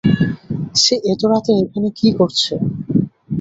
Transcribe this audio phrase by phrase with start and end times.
[0.75, 2.53] সে এত রাতে এখানে কী করছে?